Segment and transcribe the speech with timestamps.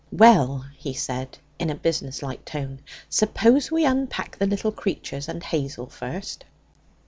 [0.11, 5.43] 'Well,' he said in a business like tone, 'suppose we unpack the little creatures and
[5.43, 6.43] Hazel first?'